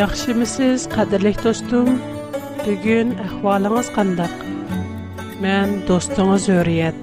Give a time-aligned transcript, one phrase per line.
[0.00, 1.98] Яхши ми сіз, қадирлих тостум?
[2.64, 4.30] Дугын ахвалыңыз қандыр.
[5.44, 6.96] Мен тостуңыз өріят.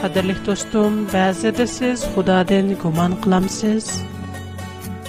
[0.00, 3.92] Қадирлих тостум, бәзі де сіз ғудадың ғуман қылам сіз.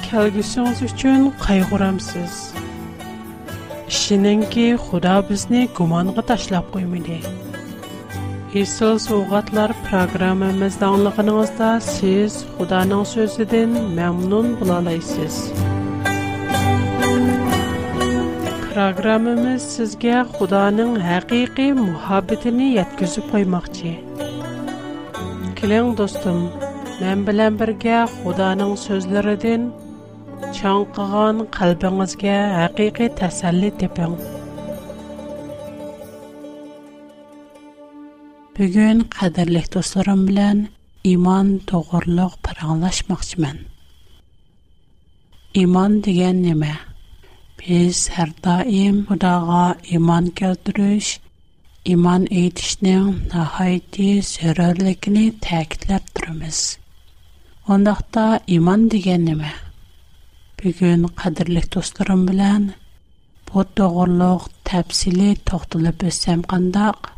[0.09, 2.41] Калгисуңыз үшчүн қай ғурам сіз.
[4.01, 4.67] Шынинки
[6.29, 7.21] ташлап үйміне.
[8.57, 15.35] Исыл суғатлар программамызда аңлығыныңызда сіз Худаның сөзіден мәмнун бұлалайсыз.
[18.73, 23.93] Программамыз сізге Худаның хақиқи мұхаббетіні еткізіп қоймақчы.
[25.61, 26.47] Келің достым,
[27.03, 29.69] мән білән бірге Худаның сөзлеріден
[30.57, 34.17] чаңқыған қалбіңізге хақиқи тәсәлі тепің.
[38.59, 40.57] Бүгін қадірлік достарым білән
[41.09, 43.59] иман тоғырлық паранлашмақшымен.
[45.61, 46.71] Иман деген неме?
[47.61, 49.61] Біз әр даим құдаға
[49.99, 51.13] иман келдіріш,
[51.95, 56.59] иман етішінің нағайты сөрерлікіні тәкітләп тұрымыз.
[57.77, 58.25] Ондақта
[58.59, 59.53] иман деген неме?
[60.59, 62.73] Бүгін қадірлік достарым білән,
[63.53, 67.13] бұл тоғырлық тәпсілі тоқтылып өсем қандақ,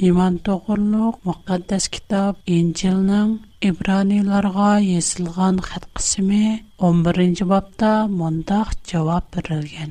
[0.00, 7.48] İman doğruluk, Muqaddes kitab, İncil'nin İbranilarga yazılgan xat kısmı 11.
[7.48, 9.90] babda mondaq cevap verilgen.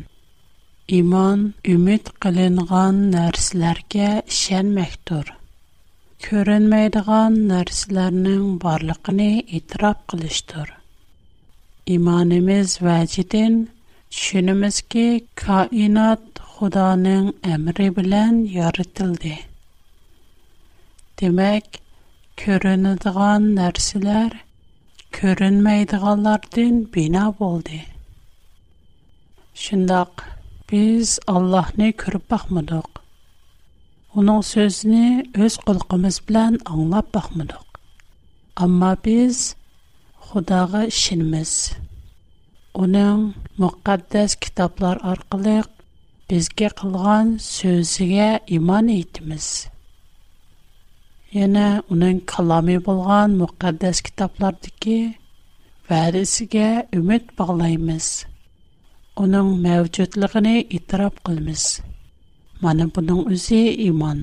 [0.97, 5.25] İman, ümit kılıngan nərslərge işen məktur.
[6.28, 10.69] Körünmeydiğen nərslərinin varlıqını itiraf kılıştır.
[11.85, 13.59] İmanımız vəcidin,
[14.24, 17.91] şünümüz ki, kainat Xudanın əmri
[21.19, 21.78] Демәк,
[22.39, 24.33] көрінідіған нәрсілер
[25.17, 27.79] көрінмейдіғалардың бина болды.
[29.61, 30.22] Шындақ,
[30.73, 33.00] біз Аллахны көріп бақмадық.
[34.22, 37.79] Оның сөзіні өз құлқымыз білән аңлап бақмадық.
[38.67, 39.41] Амма біз
[40.27, 41.56] Құдағы ішініміз.
[42.85, 43.23] Оның
[43.66, 45.72] мұқаддәс кітаплар арқылық
[46.29, 48.29] бізге қылған сөзіге
[48.59, 49.50] иман етіміз.
[51.35, 54.93] Яна уның калами булган мөхәсәс китапларда ки
[55.89, 56.67] варисигә
[56.99, 58.05] үмет баглаемиз.
[59.23, 61.65] Уның мәҗүдлыгын итроп кылбыз.
[62.63, 64.21] Менә буның үзе иман.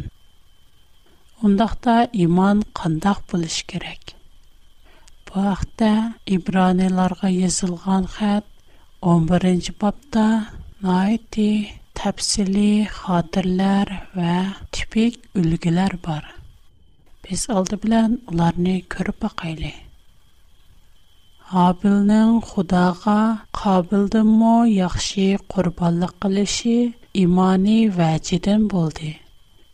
[1.49, 1.99] Ундакта
[2.29, 4.15] иман кандак булыш керәк.
[5.35, 5.91] Вахтта
[6.27, 8.49] Ибраниларга язылган хәттә
[9.13, 10.25] 11-нче бабта
[10.81, 11.51] най ти
[11.93, 15.21] тәфсиле хатиралар һәм тибек
[16.09, 16.25] бар.
[17.25, 19.69] Без алды белән уларны күреп әйле.
[21.61, 23.15] Абилнең Худага
[23.59, 29.11] кабулдымы яхшы курбанлык килеше, иман иҗитен булды.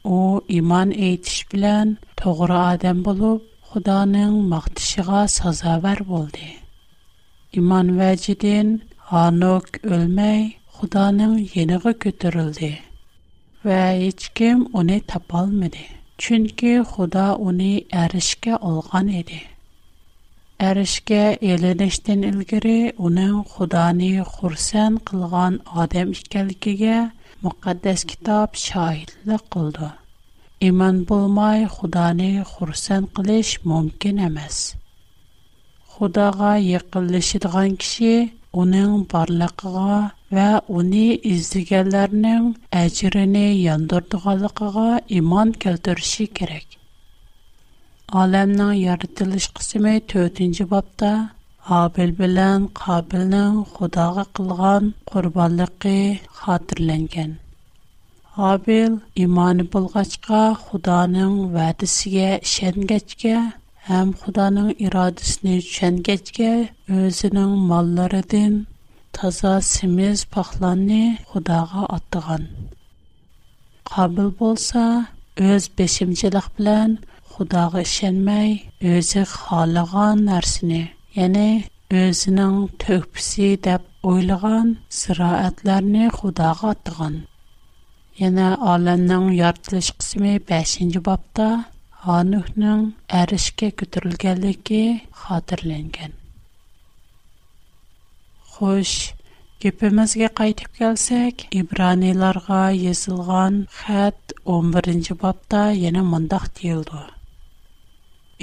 [0.05, 6.47] О иман иҗип белән тугра адам булып Худаның мәхтишәгә сазавар бер булды.
[7.53, 12.77] Иман вәҗитен аны ул Худаның яныга күтәрде.
[13.65, 15.83] Вә һичкем аны тапалмады.
[16.21, 19.39] Чүнки Худа уни әришкә алган иде.
[20.71, 21.21] Әришкә
[21.51, 22.75] эленештен илгәре
[23.09, 26.99] үне Худаны хурсаен кылган адам икәлекге
[27.47, 29.89] мөхәддәс китаб шайльә кылды.
[30.69, 34.59] Иман булмай Худаны хурсаен көлиш мөмкин эмас.
[35.95, 37.81] Худага якыныш итгән
[38.53, 39.97] Onan parlakğa
[40.37, 40.47] və
[40.79, 46.67] uni izdigänlärnän äjiränä yandırdığalığığa iman keltirishi керек.
[48.23, 51.13] Alamnän ярдылыш қысымы 4 бапта babta
[51.85, 55.71] Abel bilen Qabilnän қылған qılğan qurbanlığı
[56.41, 57.33] xatırlangan.
[58.53, 58.93] Abel
[59.25, 62.41] imanlı bulğaçğa Xudanın wädisiga
[63.89, 66.49] һәм Худаның ирадәсен төшенгәчкә
[67.03, 68.57] өзенең малларыдан
[69.19, 70.99] таза симез пахланны
[71.31, 72.45] Худага аттыган.
[73.93, 74.83] Кабил болса,
[75.47, 76.99] өз бешимчилек белән
[77.33, 78.53] Худага ишенмәй,
[78.93, 80.83] өзе халаган нәрсәне,
[81.23, 81.49] яни
[82.03, 87.23] өзенең төпсі деп ойлаган сираатларны Худага аттыган.
[88.27, 91.53] Яна аламның яртылыш кысмы 5-нче бапта
[92.01, 92.83] Ханухның
[93.21, 94.79] әрішке көтірілгәлігі
[95.23, 96.15] қатырленген.
[98.55, 98.93] Хош,
[99.65, 102.63] кепімізге қайтып келсек, ибраниларға
[102.95, 105.61] езілған хәт 11 бапта
[105.91, 107.03] ені мұндақ дейілді.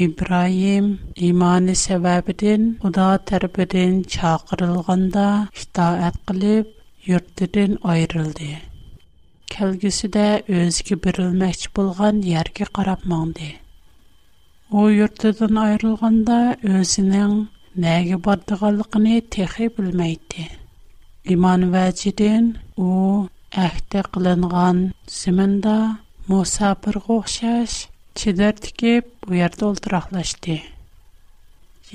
[0.08, 0.94] Ибраим
[1.32, 5.28] иманы сәбәбіден ұда тәрбіден чақырылғанда
[5.58, 6.74] хита әткіліп,
[7.10, 8.54] үрттіден айрылды.
[9.58, 13.48] kelgisi de özgü birilmekç bulgan yerge qarap mandi.
[14.72, 16.38] O yurtadan ayrılganda
[16.74, 17.34] özinin
[17.80, 19.70] nəgi bardıqalıqını texi
[21.34, 22.90] Iman İman o
[23.68, 24.80] əhdə qılınğan
[25.18, 25.76] zimında
[26.28, 27.82] Musa bir qoxşaş
[28.22, 30.62] çidər tikib bu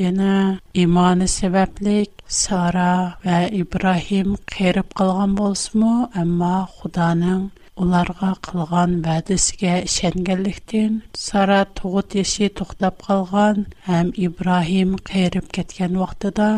[0.01, 2.93] Яна иманы сәбәплек Сара
[3.25, 7.43] ва Ибраһим кырып калган булсымы, әмма Худаның
[7.85, 16.49] уларга кылган вәдәсегә ишенгәнлектән Сара тугыт яши туктап калган һәм Ибрахим кырып кеткән вакытта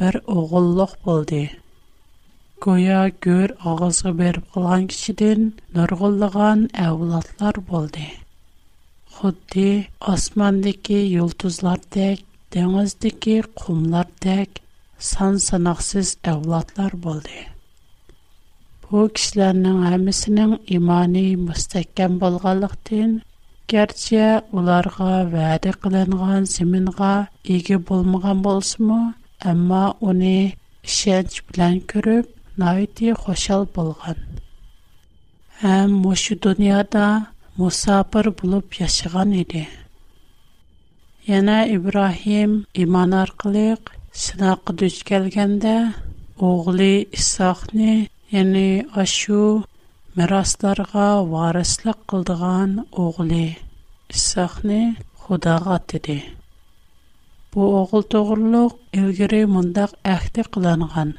[0.00, 1.42] бер огыллык булды.
[2.64, 8.06] Гоя гөр агызга берип калган кичедән нургыллыгын әвлатлар булды.
[9.18, 12.24] Худди асмандагы йолдызлардак
[12.56, 14.50] دنگزدیکی قملات دک
[15.10, 17.40] سان سنخسیز اولادلر بوده.
[18.82, 20.38] پوکشلر نه همه سن
[20.72, 23.10] ایمانی مستکم بالغالختن،
[23.72, 24.24] گرچه
[24.54, 27.14] اولارگا وعدهقلن غان زمین غا
[27.50, 29.00] ایگی بول مگم بالسمو،
[29.50, 30.36] اما اونی
[30.96, 32.26] شنج بلن کرپ
[32.58, 34.18] نایتی خوشال بالغان.
[35.60, 36.80] هم مشود دنیا
[39.42, 39.64] idi.
[41.28, 42.50] Яна Ибрахим
[42.82, 43.76] иман аркылы
[44.24, 45.92] сынак дүч келгәндә
[46.50, 49.66] оглы Исахны, яни Ашу
[50.16, 53.58] мирасларга варислык кылдыган оглы
[54.08, 56.16] Исахны Худага тиде.
[57.52, 61.12] Бу огыл тогырлык элгере мондак әхте кылынган.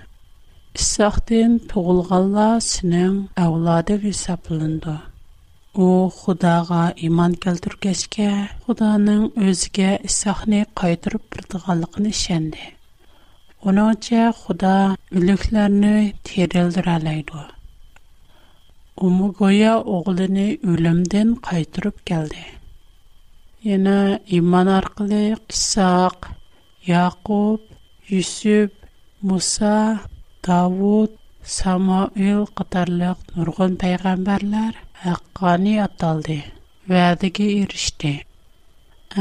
[0.73, 4.97] Исахтын тугылганла синең авлады гысаплынды.
[5.77, 8.25] О, Худага иман келтүргәчкә,
[8.65, 12.73] Худаның өзгә исәхне кайтырып бердигәнлыгын ишенде.
[13.61, 17.43] Оноча Худа үлекләрне терелдір алайды.
[18.97, 22.47] Умугоя оглыны үлемден кайтырып келде.
[23.61, 26.29] Яна иман арқылы Исаак,
[26.81, 27.61] Якуб,
[28.09, 28.73] Юсуп,
[29.21, 30.01] Муса,
[30.41, 31.11] Давуд,
[31.45, 36.35] Самуил Қытарлық нұрғын пайғамбарлар haqqani ataldı,
[36.89, 38.11] vədigi erişdi.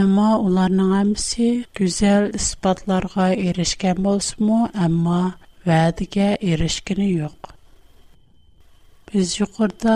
[0.01, 1.49] Amma onların hamısı
[1.79, 5.21] gözəl ispatlarga erişkən bolsumu, amma
[5.69, 7.39] vədigə erişkini yox.
[9.13, 9.95] Biz yuqurda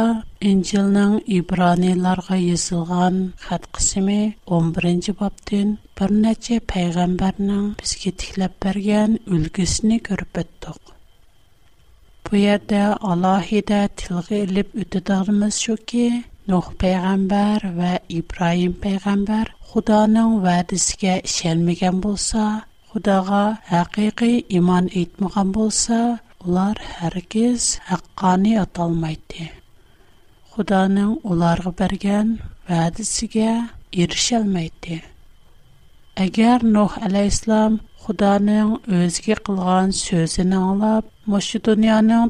[0.53, 3.19] İncilnin İbranilarga yazılgan
[3.49, 4.19] xat qısımı
[4.59, 5.69] 11-ci babdın
[6.01, 9.99] bir neçə peyğəmbərinin bizgi tiklap bərgən ülgüsini
[12.33, 12.83] Bu yerda
[13.13, 16.05] alahida tilg'a ilib o'tadiganimiz shuki,
[16.53, 17.91] Nuh payg'ambar va
[18.21, 22.45] Ibrohim payg'ambar Xudoning va'dasiga ishonmagan bo'lsa,
[22.93, 23.43] Xudoga
[23.73, 25.99] haqiqiy iymon etmagan bo'lsa,
[26.49, 29.45] ular hargiz haqqoniy atalmaydi.
[30.55, 32.33] Xudoning ularga bergan
[32.73, 33.51] va'dasiga
[34.07, 35.03] erisholmaydi.
[36.27, 41.75] Agar Nuh alayhisalom Xudoning o'ziga qilgan so'zini anglab, Мошты то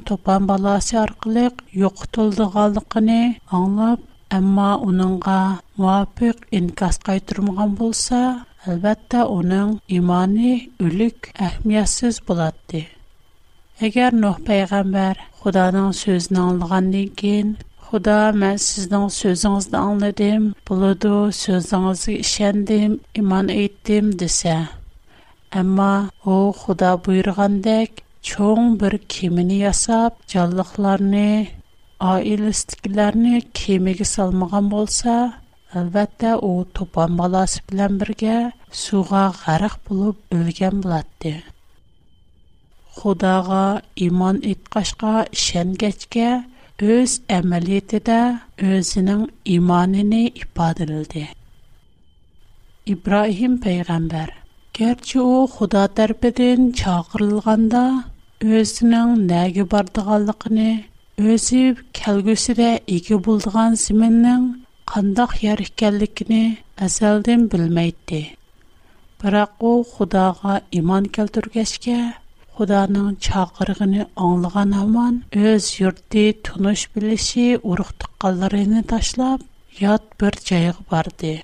[0.04, 3.14] топан баласы аркылык юкытылды гәлдикне
[3.58, 4.02] аңлап,
[4.38, 5.36] әмма унингга
[5.84, 8.20] вафик инкас кайтурган булса,
[8.66, 9.70] әлбәттә уның
[10.00, 10.52] иманне
[10.88, 12.82] үлүк әһммәйәтсез булады.
[13.88, 17.56] Әгәр Нөх пәйгамбер Худаның сөзенә алдынгәннән кин,
[17.88, 24.58] Худа, мән сезнең сөзіңізді алныдым, булуду сөзеңге ишәндим, иман әйттим десе,
[25.62, 25.90] әмма
[26.28, 28.00] һу Худа буйрыгандак
[28.30, 31.50] чоң бір кемені ясап, жаллықларыны,
[31.98, 35.16] айылыстықларыны кемеге салмаған болса,
[35.80, 38.36] әлбәтті о топан баласы білен бірге
[38.82, 41.34] суға ғарық болып өлген болады.
[42.98, 46.30] Худаға иман итқашқа шәнгәчке
[46.82, 48.20] өз әмәлеті де
[48.68, 49.26] өзінің
[49.58, 51.24] иманыны ипадырылды.
[52.86, 54.32] Ибраһим пәйғәмбәр,
[54.74, 57.82] керчі о Худа тәрпедің чағырылғанда,
[58.42, 60.68] өзінің нәгі бардығалықыны,
[61.32, 61.58] өзі
[61.98, 64.48] кәлгісіде егі болдыған зіміннің
[64.92, 65.62] қандақ ер
[66.82, 68.22] әзәлден білмейді.
[69.22, 71.98] Бірақ о Құдаға иман кәлдіргәшке,
[72.58, 79.44] Құданың чақырғыны аңлыған аман, өз юртты тұныш біліші ұрықтыққаларыны ташлап,
[79.80, 81.36] ят бір жайық барды.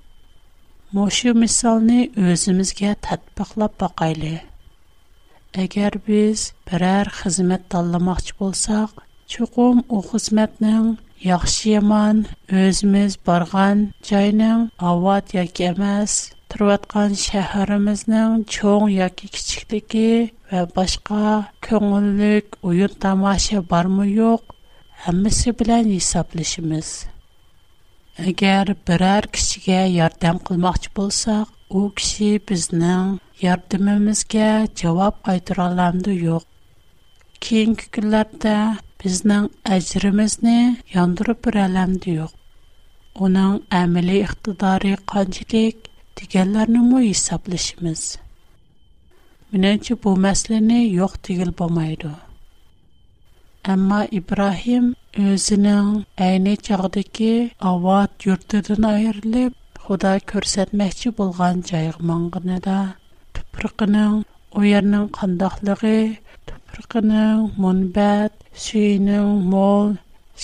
[0.93, 3.79] Мошу misolni өзімізге татпақлап
[5.57, 6.41] Әгәр без
[6.71, 8.91] берәр хезмәт таллымакчы булсак,
[9.35, 10.91] чукум у хезмәтнең
[11.29, 12.19] яхшы яман
[12.63, 16.19] өзмиз барган җайның авад яки эмас,
[16.53, 20.05] торыткан шәһәребезнең чоң яки кичиктеге
[20.53, 21.23] ва башка
[21.69, 24.43] көңеллек уен тамаша бармы юк,
[25.07, 26.93] һәммәсе белән исәплешмиз.
[28.29, 36.43] Әгәр берәр кичегә ярдәм кылмакчы булсак, у кеше безнең yardımımızga cavab qaytaralamdı yox.
[37.43, 38.55] Kiyinki günlərdə
[39.05, 39.45] bizdən
[39.77, 40.57] əcrimizni
[40.95, 42.33] yandırıb bir ələmdi yox.
[43.15, 45.87] Onun əmili iqtidarı qancilik
[46.19, 48.05] digərlərini mu hesablaşımız?
[49.55, 52.11] Mənəncə bu məsləni yox digil bomaydı.
[53.69, 55.89] Amma İbrahim özünün
[56.27, 57.31] əyni çağdaki
[57.61, 59.55] avad yurtudun ayrılıb,
[59.89, 62.59] Xuda körsətməkçi bulğan cayıq manğını
[63.59, 64.23] tupraqının
[64.59, 65.99] u yerning qandoqligi,
[66.47, 68.33] tupraqının munbat,
[68.67, 69.89] suyuning mo'l,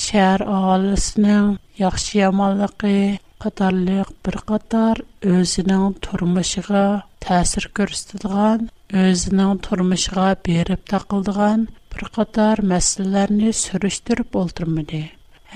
[0.04, 1.48] shahar aholisining
[1.82, 2.96] yaxshi yomonligi
[3.44, 4.96] qatorliq bir qator
[5.34, 6.82] o'zining turmushiga
[7.26, 8.58] ta'sir ko'rsatadigan,
[9.04, 11.60] o'zining turmushiga berib taqildigan
[11.94, 15.02] bir qator masalalarni surishtirib o'ltirmadi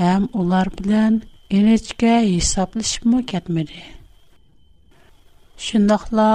[0.00, 1.12] ham ular bilan
[1.58, 3.82] inechka hisoblashibmi ketmadi
[5.70, 6.30] shundoqla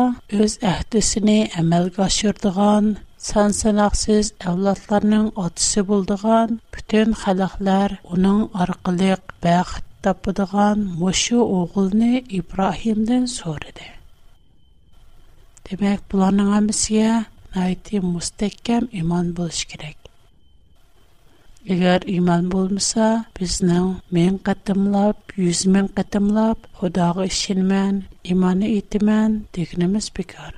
[0.47, 2.89] үз әһдесен әмәлгә ашырдыган,
[3.29, 13.89] сан сынаксүз авлатларның атасы булдыган бөтен халыклар аның аркылык бахыт тапдырган мошы огылын Ибрахимдан сорыйды.
[15.69, 17.13] Дәбек буларның мәсье
[17.57, 19.97] найти мустекем иман болыш керек.
[21.65, 30.11] Егер иман болмаса, бізнің мен қатымлап, юз мен қатымлап, худағы ішін мен, иманы итімен дегініміз
[30.17, 30.55] бекар.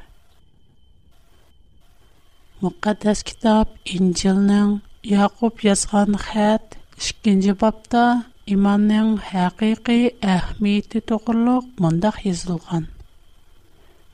[2.61, 8.05] Мұқаддас китап Инжилнің Яқуб язған хәт 2-нче бапта
[8.47, 12.91] иманның хақиқи әһмиеті тоғырлық мұндақ езілған.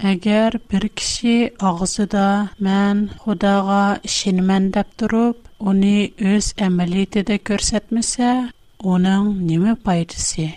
[0.05, 1.37] Әгәр перкши
[1.67, 2.25] агысында
[2.65, 5.39] мен Худага ичмен дәп торып,
[5.71, 5.93] уни
[6.33, 8.33] үз әмерлиетедә күрсәтмәсә,
[8.93, 10.49] оның ниме пайдасы?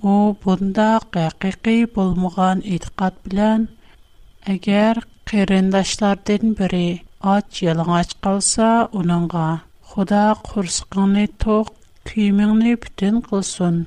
[0.00, 0.86] У бунда
[1.16, 3.66] хакыкый булмаган иттиқат белән,
[4.54, 6.84] әгәр кырandaşлардың бире
[7.34, 8.70] ач ялың ач калса,
[9.02, 9.48] уныңга
[9.90, 11.74] Худа курсыкны тоқ,
[12.12, 13.84] кимиңне бүтән кылсын,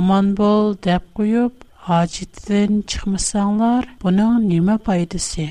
[0.00, 1.66] аман бол деп куып
[1.98, 5.46] Аҗиттен чыкмасаңнар, буның ниме файдасы?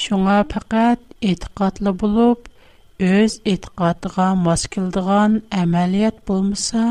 [0.00, 2.48] Шунга факат иткыатлы булып,
[3.06, 6.82] үз иткыатыга маскылдыган әмалият булмаса,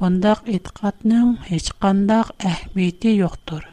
[0.00, 3.64] бандак иткыатның һечқандак әһмәте юктур.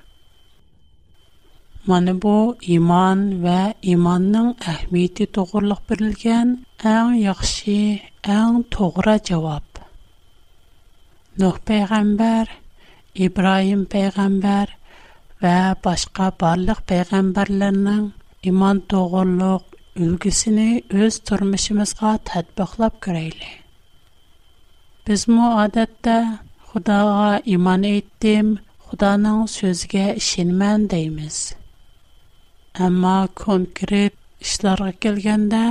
[1.88, 2.34] Менә бу
[2.80, 3.60] иман вә
[3.94, 6.58] иманның әһмәте турылык бирелгән
[6.96, 7.78] әм яхшы,
[8.40, 9.70] әм тугра җавап.
[11.44, 12.58] Нух пәйгамбәр
[13.16, 14.70] İbrahim peygamber
[15.42, 15.54] və
[15.86, 18.06] başqa barlıq peygamberlərin
[18.50, 19.64] iman doğruluq
[20.08, 20.68] ülgüsünü
[21.06, 23.50] öz turmuşumuzğa tətbiqləb görəyli.
[25.08, 26.20] Biz mu adətdə
[26.70, 28.54] Xudaya iman etdim,
[28.92, 31.40] Xudanın sözünə işinmən deyimiz.
[32.90, 34.14] Amma konkret
[34.46, 35.64] işlərə gəlgəndə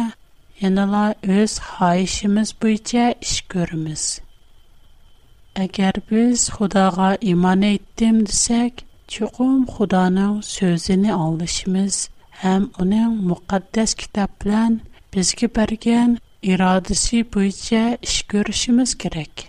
[0.65, 1.05] yenə
[1.39, 4.17] öz xahişimiz bu iş görümüz.''
[5.59, 8.83] Әгәр без Худага иман әйттем дисәк,
[9.15, 11.97] чукум Худаның сөзенә алышмыз
[12.43, 14.77] һәм аның мөхәддәс китап белән
[15.17, 16.13] безгә бергән
[16.53, 19.45] ирадәсе буенча эш күрешмиз кирәк.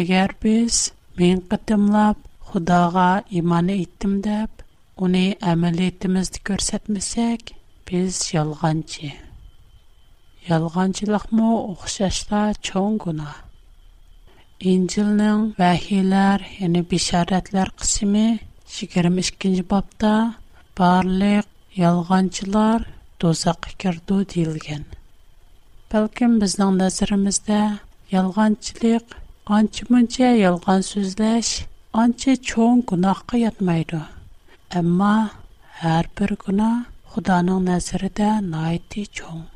[0.00, 0.80] Әгәр без
[1.22, 3.08] мен кытымлап Худага
[3.42, 4.52] иман әйттем дип,
[5.08, 7.56] аны әмәлиятебездә күрсәтмәсәк,
[7.90, 9.12] без ялганчы.
[10.52, 13.32] Ялганчылыкмы оқшашта чоң гына.
[14.62, 18.22] İncilnin vəhilər, yəni bişarətlər qismi
[18.76, 20.14] 22-ci babda
[20.80, 21.46] barlıq
[21.78, 22.88] yalğancılar
[23.24, 24.82] dozaq kirdu deyilgən.
[25.94, 27.60] Bəlkəm bizdən nəzirimizdə
[28.16, 29.14] yalğancılıq
[29.60, 31.48] ancı müncə yalğan sözləş,
[32.04, 34.00] ancı çoğun günahqı yatmaydı.
[34.82, 35.14] Əmma
[35.84, 36.82] hər bir günah
[37.14, 39.46] Xudanın nəzirədə naiti çoğun.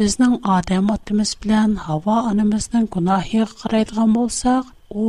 [0.00, 4.64] Bizning Adam otimiz bilen Havo onamizning gunohiga qaraydigan bo'lsak,
[5.04, 5.06] u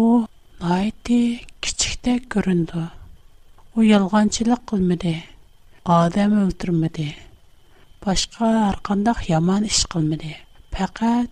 [0.64, 1.20] nayti
[1.68, 2.82] kichikda ko'rindi.
[3.76, 5.14] U yolg'onchilik qilmadi.
[6.00, 7.08] Adam o'ltirmadi.
[8.08, 10.34] Boshqa har yaman yomon ish qilmadi.
[10.76, 11.30] Faqat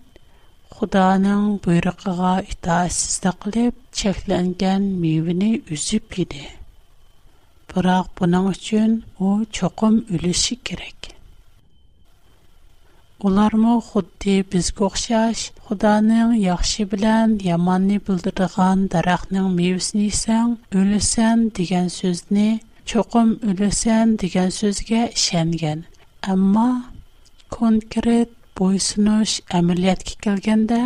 [0.78, 3.74] Xudoning buyrug'iga itoatsizlik qilib,
[4.04, 6.44] cheklangan mevini uzib yedi.
[7.74, 8.92] Biroq buning uchun
[9.26, 9.28] u
[9.60, 10.56] cho'qim o'lishi
[13.28, 22.46] Олармы худди бизге охшаш, худаның яхшы белән яманны булдырган дарахның мевсен исән, үлесән дигән сүзне
[22.94, 25.84] чокым үлесән дигән сүзгә ишенгән.
[26.36, 26.68] Әмма
[27.58, 30.80] конкрет буйсыныш әмәлияткә килгәндә,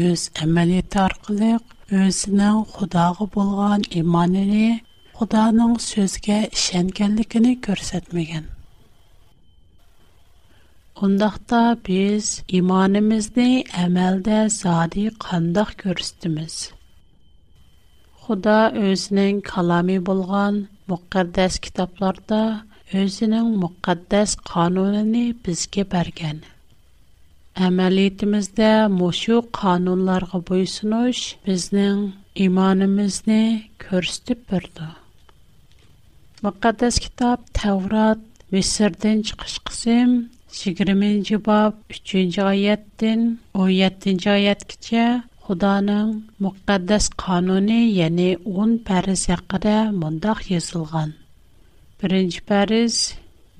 [0.00, 1.52] үз әмәлият аркылы
[1.92, 4.80] үзенең худагы булган иманыны,
[5.20, 8.54] худаның сүзгә ишенгәнлегене күрсәтмәгән.
[11.04, 16.54] Ondaqda biz imanimizni əməldə zadi qandaq görüstümüz.
[18.22, 20.56] Xuda özünün kalami bulğan
[20.92, 22.38] müqəddəs kitablarda
[23.02, 26.38] özünün müqəddəs qanunini bizge bərgən.
[27.68, 32.00] Əməliyyətimizdə muşu qanunlarga boysunuş bizning
[32.46, 33.42] imanimizni
[33.88, 34.88] körstüb birdi.
[36.48, 38.24] Müqəddəs kitab Tevrat
[38.56, 40.10] Misirdən çıxış qısım
[40.58, 41.74] Сигиримен джибаб
[42.08, 43.20] 3-нч айяттин
[43.54, 45.06] 17-нч айят кича
[45.42, 46.08] Худанын
[46.42, 52.94] мукаддас кануни яни 10-н пэріз яқыра мандах 1-нч пэріз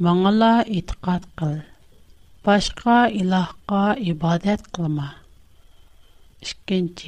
[0.05, 1.57] маңала ітқат қыл.
[2.45, 5.09] Башка илахка ібадет қылма.
[6.49, 6.99] 2-нч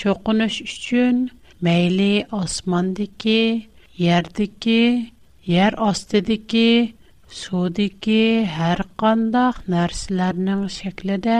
[0.00, 1.28] чокунуш үшчын
[1.60, 3.68] мейли асмандыки,
[4.00, 4.82] ярдыки,
[5.60, 6.94] яр астыдыки,
[7.34, 11.38] Sudiki hər qandaq nərsələrinin şəklidə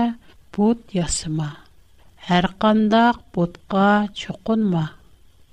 [0.57, 1.47] but yasıma.
[2.31, 3.85] Hər qandaq butqa
[4.23, 4.83] çoxunma.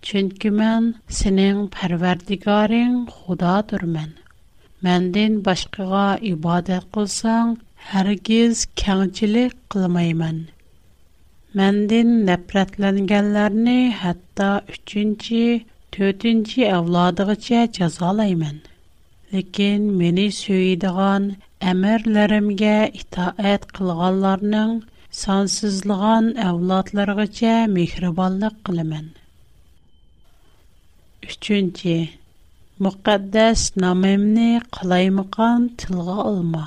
[0.10, 4.10] Çünki mən sənin pərverdigarın xudadırmən.
[4.88, 7.54] Məndən başqağa ibadət qılsan,
[7.92, 10.42] hərgiz kəngçilik qılmayman.
[11.62, 14.50] Məndən nəfrətlənənlərni hətta
[14.80, 15.46] 3-cü,
[16.02, 18.70] 4-cü avladıqca cəzalayman.''
[19.32, 21.28] Ләкин мине сөйдегән
[21.74, 24.74] әмерләремгә итаәт кылганларның
[25.20, 29.06] сансызлыгын әвлатларыгыча мехрибанлык кылымын.
[31.38, 31.96] 3-нче.
[32.88, 36.66] Мөхәддәс намемне кылаймыкан тылга алма.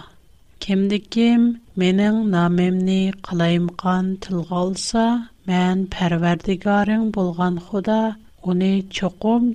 [0.66, 1.46] Кемди кем
[1.84, 2.98] менең намемне
[3.28, 5.06] кылаймыкан тылга алса,
[5.52, 8.00] мен Пәрвәрдигарың булган Худа
[8.54, 9.52] уни чокум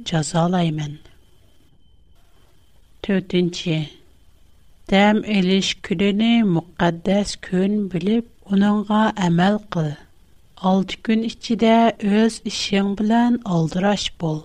[3.09, 3.75] تۆتىنچى
[4.91, 11.71] دەم ئېلىش كۈنىنى مۇقەددەس كۈن بىلىپ ئۇنىڭغا ئەمەل قىل ئالتە كۈن ئىچىدە
[12.11, 14.37] ئۆز ئىشىڭ بىلەن ئالدىراش بول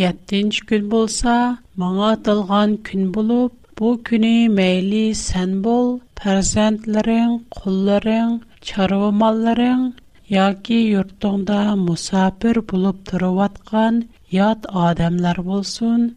[0.00, 1.36] يەتتىنچى كۈن بولسا
[1.84, 8.34] ماڭا ئاتالغان كۈن بولۇپ بۇ كۈنى مەيلى سەن بول پەرزەنتلىرىڭ قۇللىرىڭ
[8.70, 14.02] چارۋا яки ياكى يۇرتۇڭدا مۇساپىر بولۇپ تۇرۇۋاتقان
[14.40, 16.10] يات ئادەملەر بولسۇن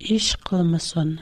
[0.00, 1.18] iş qılmasın.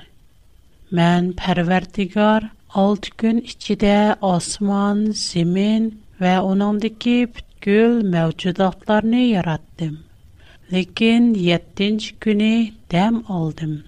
[0.96, 2.46] Mən Pərverdigar
[2.80, 3.92] 6 gün içində
[4.30, 5.86] osman, zemin
[6.20, 9.96] və onundakı bütkül mövcudatlarını yaratdım.
[10.72, 12.50] Lakin 7-ci günü
[12.96, 13.80] dəm aldım.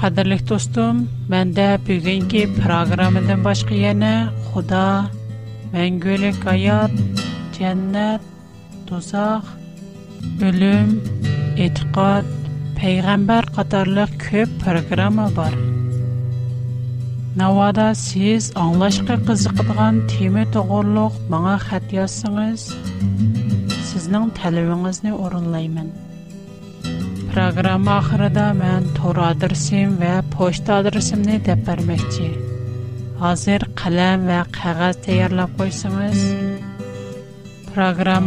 [0.02, 0.96] Qatarlık dostum,
[1.32, 4.14] mende бүгенге programadan başqa yana,
[4.48, 4.86] Xuda,
[5.74, 6.80] Mängölik aya,
[7.56, 8.22] Cənnət,
[8.88, 9.42] Tosax,
[10.48, 10.88] Ölüm,
[11.66, 12.26] İtqad,
[12.80, 15.54] Peyğəmbər qatarlıq köp programma var.
[17.40, 22.68] Nəvada siz anlaşqı qızıqdıqan tema toğurluq mənə xəbərsəniz.
[23.92, 25.88] سزنان تلویزیون از نو اون لایمن.
[27.34, 32.30] پروگرام آخر دامن تور آدرسیم و پست آدرسیم نی دپر میشی.
[33.20, 36.10] آذر قلم و کاغذ تیار لپویسیم.
[37.76, 38.26] پروگرام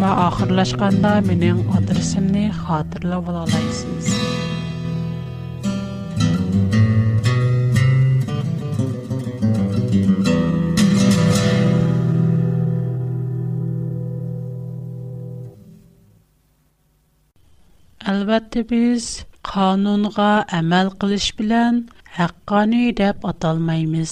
[18.15, 19.05] Әлбәтте без
[19.49, 20.25] канунга
[20.57, 21.77] әмәл кылыш белән
[22.17, 24.11] хаккани дип аталмайбыз.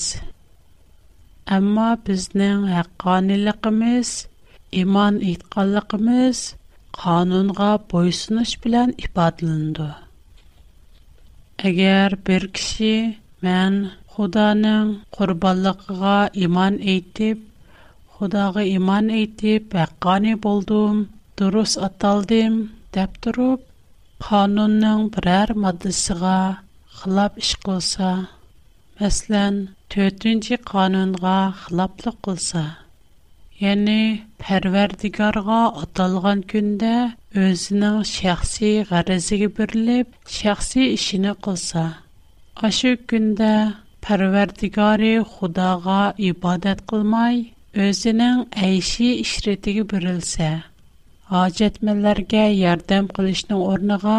[1.57, 4.11] Әмма безнең хакканиллыгыбыз,
[4.81, 6.41] иман иткәнлыгыбыз
[6.99, 9.87] канунга буйсыныч белән ифатланды.
[11.71, 12.91] Әгәр бер кеше
[13.47, 13.79] мен
[14.15, 17.37] Худаның курбанлыгыга иман әйтеп,
[18.17, 20.99] Худага иман әйтеп, хаккани булдым,
[21.39, 22.57] дөрес аталдым,
[22.97, 23.61] дип торып,
[24.29, 26.41] قانون نان برر ماده سگا
[26.97, 28.11] خلاف اشکوسا
[29.01, 29.31] مثل
[29.89, 32.65] تئوتنچی قانون غا خلاف لقوسا
[33.63, 34.01] یعنی
[34.43, 36.95] پروردگار غا اطلاعان کنده
[37.45, 40.07] از نان شخصی غرزی بر لب
[40.37, 41.85] شخصی اشنا قوسا
[42.67, 43.53] آشک کنده
[44.03, 46.03] پروردگاری خدا غا
[51.33, 54.17] hojatmanlarga yordam qilishni o'rniga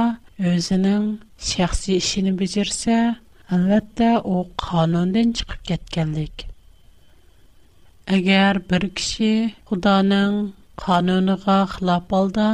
[0.53, 1.05] o'zining
[1.49, 2.97] shaxsiy ishini bajarsa
[3.57, 6.37] albatta u qonundan chiqib ketganlik
[8.17, 9.31] agar bir kishi
[9.71, 10.35] xudoning
[10.87, 12.49] qonuniga xilof olda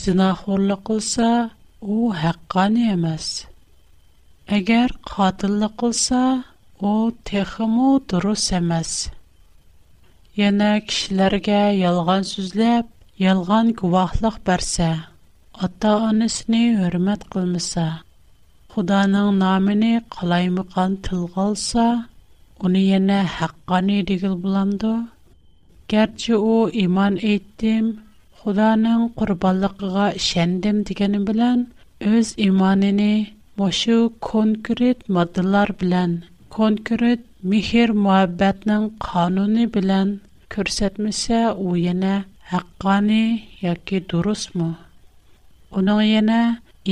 [0.00, 1.28] zinaxo'rlik qilsa
[1.96, 3.26] u haqqoni emas
[4.60, 6.22] agar qotillik qilsa
[6.92, 6.94] u
[7.32, 8.90] tehimu durust emas
[10.42, 12.84] yana kishilarga yolg'on so'zlab
[13.22, 14.88] Yalğan k waqlıq bärsä,
[15.64, 17.84] ata-anasını hürmət qılmasa,
[18.74, 21.84] Xudanın nomini qalay mı qan tilğalsa,
[22.64, 24.90] uni yana haqqani dege biləndə.
[25.94, 27.86] Kärçə o iman etdim,
[28.42, 31.60] Xudanın qurbanlığığa işəndim degeni bilən,
[32.12, 33.10] öz imanını
[33.62, 33.80] boş
[34.32, 36.12] konkret maddalar bilan,
[36.58, 37.20] konkret
[37.54, 40.08] mihr-muhabbətnin qanunu bilan
[41.66, 41.74] o
[42.52, 43.22] Haqqani
[43.64, 44.70] yaki dorusmu?
[45.76, 46.42] Unıñe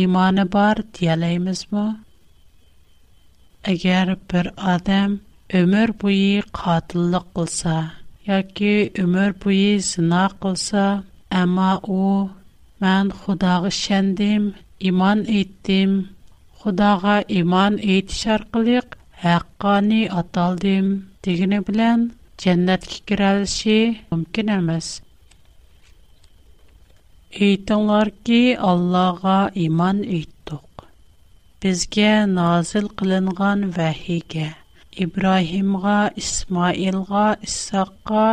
[0.03, 1.87] iman bar diyeläymizme?
[3.71, 5.11] Agar bir adam
[5.53, 7.77] ömür boyu qatıllık qılsa,
[8.31, 10.85] yaki ömür boyu sinaq qılsa,
[11.43, 11.71] emma
[12.03, 12.31] u
[12.81, 14.45] men xudağa şändim,
[14.89, 15.91] iman ettim,
[16.61, 18.87] xudağa iman etişärqliq,
[19.25, 20.87] haqqani ataldım
[21.25, 22.01] diğini bilän
[22.43, 24.89] jennätki kiräläşi mümkün emas.
[27.35, 28.39] Әйтіңлар ки,
[28.71, 29.35] Аллаға
[29.67, 30.83] иман үйттіқ.
[31.65, 34.49] Бізге назыл қылынған вәхиге,
[35.05, 38.27] Ибраимға, Исмаилға, Иссаққа,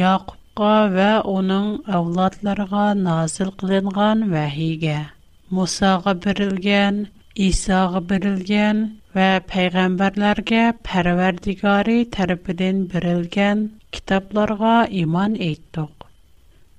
[0.00, 1.70] Яқыпқа вә оның
[2.00, 4.98] әвладларға назыл қылынған вәхиге,
[5.58, 7.00] Мусаға бірілген,
[7.46, 8.84] Исаға бірілген
[9.16, 13.68] вә пәйғамбарларға пәрвердігарі тәріпіден бірілген
[13.98, 16.05] китабларға иман үйттіқ.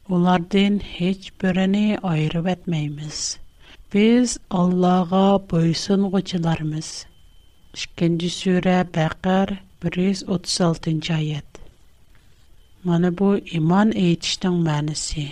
[0.09, 3.37] Onlardan heç birini ayırıb etməyimiz.
[3.93, 6.91] Biz Allah'a boysunğucularımız.
[7.79, 9.51] 2-ci surə Bəqər
[9.87, 11.49] 136-cı ayət.
[12.91, 15.25] Mana bu iman eytişdən mənisi.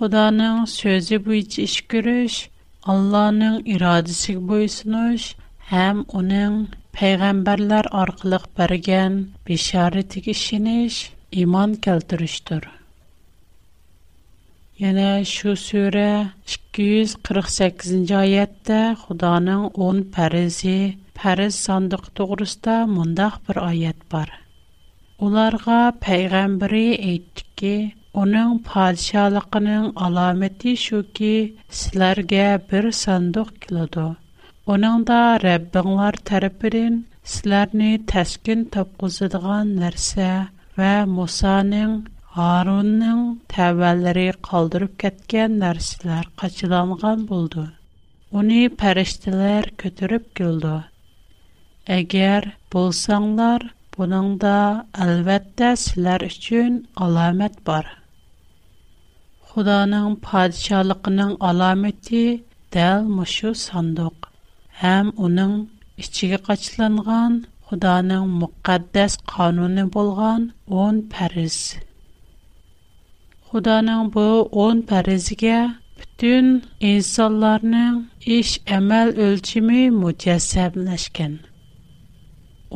[0.00, 2.40] Xudanın sözü bu iç iş görüş,
[2.94, 5.28] Allah'ın iradəsi boysunuş,
[5.70, 6.58] həm onun
[7.00, 11.02] peyğəmbərlər arqılıq bərgən bişarətik işiniş,
[11.44, 12.64] iman keltirişdir.
[14.80, 16.12] Яна шу сура
[16.76, 20.76] 248-нче аятта Худоның 10 парези,
[21.18, 24.30] паре сандыгы турыста монда бер аят бар.
[25.26, 27.74] Уларга пайгамбэри әйткә ки,
[28.22, 31.32] "Уның падишалыгының аламәте шу ки,
[31.80, 34.06] силәргә бер сандық килә дә.
[34.76, 36.98] Унда Рәббңнар тәрепин
[37.34, 40.32] силәрне тәскин тоткызыдган нәрсә
[40.80, 41.92] ва Мусаның
[42.34, 47.64] Harunның тәвәлләре калдырып кәткән нәрсәләр качыланган булды.
[48.40, 50.76] Уни пәрештәләр көтүреп килде.
[51.96, 53.64] Әгәр булсаңнар,
[53.96, 54.54] буның да
[55.06, 57.90] әлбәттә сезләр өчен аламәт бар.
[59.50, 62.22] Худаның падишалыгының аламәте
[62.78, 64.30] дәл мошу сандык
[64.84, 65.56] һәм уның
[66.06, 67.40] içиге качыланган
[67.70, 71.62] Худаның мөхәддәс кануны булган 10 пәриз.
[73.50, 74.24] Худаның бу
[74.62, 75.54] 10 фаризгә
[76.00, 76.50] бүтән
[76.88, 77.94] инсанларның
[78.36, 81.32] эш әмәл өлчиме мутәсәбләшкән.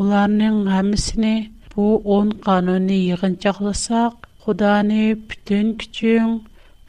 [0.02, 1.30] Уларның һәммәсене
[1.76, 1.84] бу
[2.16, 6.34] 10 канунны йыгынчакласак, Худаны бүтән күчең,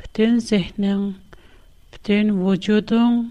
[0.02, 1.06] бүтән зехнең,
[1.94, 3.22] бүтән вujudың,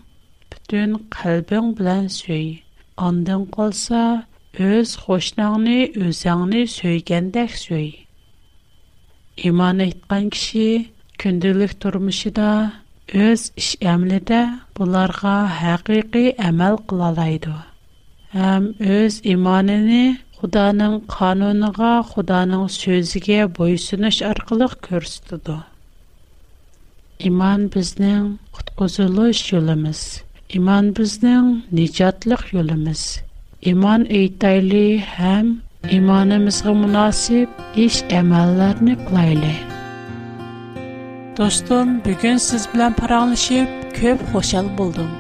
[0.55, 2.47] бүтән калбың белән сөй.
[3.09, 4.07] Андан калса,
[4.71, 7.91] өз хошнаңны, өзеңне сөйгәндәк сөй.
[9.37, 10.87] İmane it kein kişie
[11.19, 12.73] kündelik turmishida
[13.13, 17.55] öz iş emlede bularga haqiqi amal qılalaydı.
[18.33, 25.57] Ham öz imanene Xudanın qanuniga, Xudanın sözige boyunış arqalıq körstüdü.
[27.19, 30.23] İman bizneng qutquzulu yolumuz.
[30.49, 33.21] İman bizneng necatlik yolumuz.
[33.63, 35.47] İman itayli ham
[35.89, 39.57] ایمانمون münasib iş اش عمل‌های نکلایلی.
[41.37, 43.69] دوستون، بیکن سیز بلن پرانشیب
[43.99, 45.11] کب خوشحال بودم.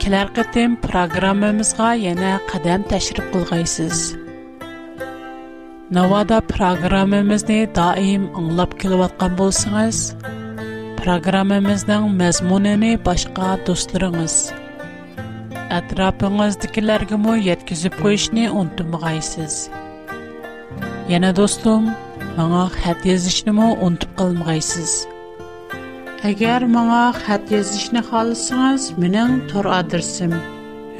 [0.00, 3.98] کلارکتیم پروگراممون رو یه نه قدم تشریح کلگایسیز.
[5.94, 9.98] نوادا پروگراممون نی دائم انگلاب کلوات قبول سیز.
[10.98, 12.98] پروگراممون
[15.76, 19.56] atrofingizdagilargamu yetkazib qo'yishni unutmag'aysiz
[21.12, 21.90] yana do'stim
[22.36, 24.94] manga xat yozishnimi unutib qolmag'aysiz
[26.30, 30.34] agar manga xat yozishni xohlasangiz mening tor adresim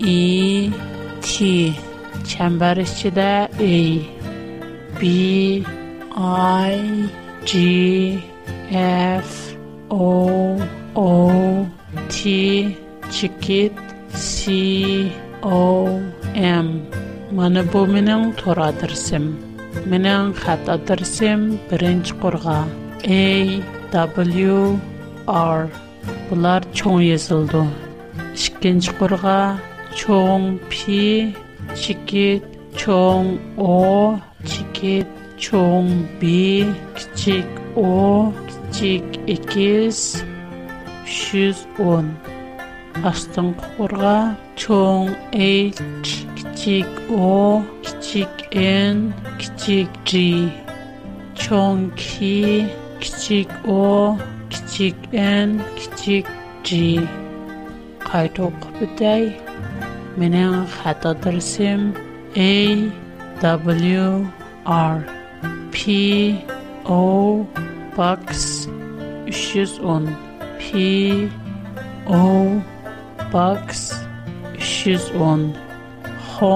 [0.00, 0.70] E
[1.22, 1.72] T
[2.26, 4.02] çember içində A
[5.00, 5.64] B
[6.16, 7.08] I
[7.44, 8.20] G
[8.70, 9.56] F
[9.90, 10.58] O
[10.96, 11.66] O
[12.08, 12.76] T
[13.10, 13.72] çikit
[14.14, 15.10] C
[15.42, 16.00] O
[16.34, 16.82] M
[17.32, 19.36] mana bu menin tor adresim
[19.86, 22.64] menin xat adresim birinci qurğa
[23.08, 23.14] A
[23.94, 24.78] W
[25.28, 25.68] R
[26.30, 27.64] Bular çoğun yazıldı.
[28.34, 29.58] İkinci kurga
[29.96, 30.76] çoğun P
[31.76, 32.42] Çikit
[32.76, 34.14] çoğun O
[34.46, 35.06] Çikit
[35.38, 35.88] çoğun
[36.22, 36.26] B
[36.96, 38.32] Küçük O
[38.72, 40.24] Küçük İkiz
[41.06, 42.06] 310
[43.04, 44.36] Aslan kurga
[45.32, 45.70] H
[46.36, 46.86] Küçük
[47.20, 48.94] O Küçük N
[49.38, 50.32] Küçük G
[51.38, 52.66] Çoğun K
[53.04, 54.16] kichik o
[54.52, 55.48] kichik н,
[55.80, 56.26] kichik
[56.66, 56.68] g
[58.08, 59.22] qayta o'qib o'tay
[60.18, 61.82] mening xat adresim
[63.40, 64.06] w
[64.92, 64.96] r
[65.74, 65.82] p
[67.00, 67.02] o
[67.96, 68.38] box
[69.28, 70.14] 310
[70.62, 70.64] p
[72.20, 72.22] o
[73.34, 73.92] box
[74.56, 75.63] 310